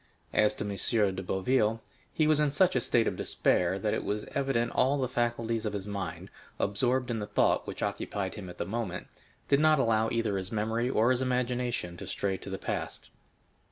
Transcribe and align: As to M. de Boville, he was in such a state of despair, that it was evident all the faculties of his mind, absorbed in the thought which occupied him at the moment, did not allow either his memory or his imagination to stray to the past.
As 0.33 0.55
to 0.55 0.63
M. 0.65 1.13
de 1.15 1.21
Boville, 1.21 1.79
he 2.11 2.25
was 2.25 2.39
in 2.39 2.49
such 2.49 2.75
a 2.75 2.81
state 2.81 3.05
of 3.05 3.15
despair, 3.15 3.77
that 3.77 3.93
it 3.93 4.03
was 4.03 4.25
evident 4.33 4.71
all 4.73 4.97
the 4.97 5.07
faculties 5.07 5.63
of 5.63 5.73
his 5.73 5.87
mind, 5.87 6.31
absorbed 6.59 7.11
in 7.11 7.19
the 7.19 7.27
thought 7.27 7.67
which 7.67 7.83
occupied 7.83 8.33
him 8.33 8.49
at 8.49 8.57
the 8.57 8.65
moment, 8.65 9.05
did 9.47 9.59
not 9.59 9.77
allow 9.77 10.09
either 10.09 10.37
his 10.37 10.51
memory 10.51 10.89
or 10.89 11.11
his 11.11 11.21
imagination 11.21 11.97
to 11.97 12.07
stray 12.07 12.35
to 12.37 12.49
the 12.49 12.57
past. 12.57 13.11